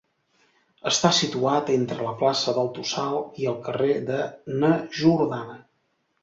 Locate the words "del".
2.55-2.71